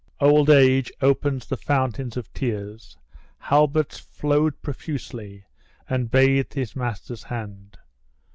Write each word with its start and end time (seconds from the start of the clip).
Old 0.19 0.49
age 0.49 0.91
opens 0.99 1.45
the 1.45 1.57
fountains 1.57 2.17
of 2.17 2.33
tears; 2.33 2.97
Halbert's 3.37 3.99
flowed 3.99 4.59
profusely, 4.63 5.45
and 5.87 6.09
bathed 6.09 6.55
his 6.55 6.75
master's 6.75 7.21
hand. 7.21 7.77